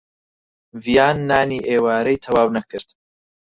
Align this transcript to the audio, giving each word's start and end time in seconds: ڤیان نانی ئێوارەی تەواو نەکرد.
ڤیان 0.83 1.17
نانی 1.29 1.59
ئێوارەی 1.69 2.21
تەواو 2.23 2.49
نەکرد. 2.57 2.89